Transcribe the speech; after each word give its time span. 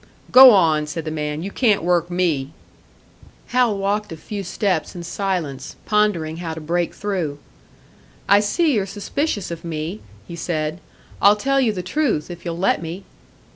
"Go 0.31 0.49
on!" 0.49 0.87
said 0.87 1.05
the 1.05 1.11
man. 1.11 1.43
"You 1.43 1.51
can't 1.51 1.83
work 1.83 2.09
me!" 2.09 2.53
Hal 3.49 3.77
walked 3.77 4.11
a 4.11 4.17
few 4.17 4.41
steps 4.43 4.95
in 4.95 5.03
silence, 5.03 5.75
pondering 5.85 6.37
how 6.37 6.55
to 6.55 6.59
break 6.59 6.95
through. 6.95 7.37
"I 8.27 8.39
see 8.39 8.73
you're 8.73 8.87
suspicious 8.87 9.51
of 9.51 9.63
me," 9.63 10.01
he 10.27 10.35
said. 10.35 10.79
"I'll 11.21 11.35
tell 11.35 11.61
you 11.61 11.71
the 11.71 11.83
truth, 11.83 12.31
if 12.31 12.45
you'll 12.45 12.57
let 12.57 12.81
me." 12.81 13.03